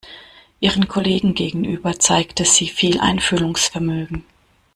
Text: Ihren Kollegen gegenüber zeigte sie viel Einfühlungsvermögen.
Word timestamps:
Ihren 0.59 0.87
Kollegen 0.87 1.35
gegenüber 1.35 1.99
zeigte 1.99 2.43
sie 2.43 2.67
viel 2.69 2.99
Einfühlungsvermögen. 2.99 4.25